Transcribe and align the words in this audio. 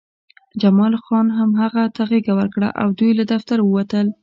جمال 0.61 0.93
خان 1.05 1.27
هم 1.37 1.49
هغه 1.61 1.83
ته 1.95 2.01
غېږه 2.09 2.33
ورکړه 2.39 2.69
او 2.81 2.87
دوی 2.99 3.11
له 3.19 3.23
دفتر 3.33 3.57
ووتل 3.61 4.07